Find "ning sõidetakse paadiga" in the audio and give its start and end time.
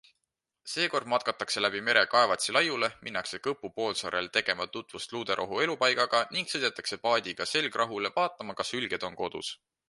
6.39-7.49